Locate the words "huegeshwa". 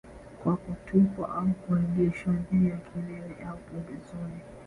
1.67-2.33